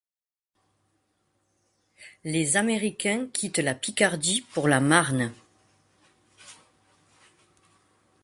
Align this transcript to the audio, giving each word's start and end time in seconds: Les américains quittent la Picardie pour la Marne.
Les 2.23 2.57
américains 2.57 3.27
quittent 3.31 3.59
la 3.59 3.75
Picardie 3.75 4.41
pour 4.51 4.67
la 4.67 4.79
Marne. 4.79 5.31